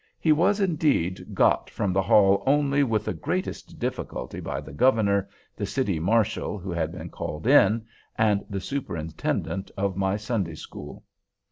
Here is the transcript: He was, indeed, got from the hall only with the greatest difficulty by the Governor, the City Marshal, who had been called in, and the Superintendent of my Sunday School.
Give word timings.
He 0.19 0.31
was, 0.31 0.59
indeed, 0.59 1.35
got 1.35 1.69
from 1.69 1.93
the 1.93 2.01
hall 2.01 2.41
only 2.47 2.83
with 2.83 3.05
the 3.05 3.13
greatest 3.13 3.77
difficulty 3.77 4.39
by 4.39 4.59
the 4.59 4.73
Governor, 4.73 5.29
the 5.55 5.67
City 5.67 5.99
Marshal, 5.99 6.57
who 6.57 6.71
had 6.71 6.91
been 6.91 7.11
called 7.11 7.45
in, 7.45 7.85
and 8.17 8.43
the 8.49 8.61
Superintendent 8.61 9.69
of 9.77 9.95
my 9.95 10.17
Sunday 10.17 10.55
School. 10.55 11.03